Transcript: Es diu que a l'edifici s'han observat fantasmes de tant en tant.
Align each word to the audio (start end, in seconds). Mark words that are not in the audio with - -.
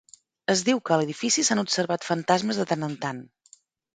Es 0.53 0.63
diu 0.69 0.79
que 0.89 0.95
a 0.95 0.97
l'edifici 1.01 1.43
s'han 1.49 1.61
observat 1.63 2.09
fantasmes 2.09 2.61
de 2.61 2.65
tant 2.73 2.87
en 2.89 2.99
tant. 3.07 3.23